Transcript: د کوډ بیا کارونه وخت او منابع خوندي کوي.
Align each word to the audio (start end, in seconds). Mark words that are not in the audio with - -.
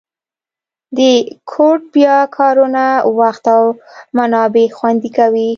د 0.97 0.99
کوډ 1.51 1.79
بیا 1.95 2.17
کارونه 2.37 2.85
وخت 3.19 3.43
او 3.55 3.63
منابع 4.17 4.67
خوندي 4.77 5.09
کوي. 5.17 5.49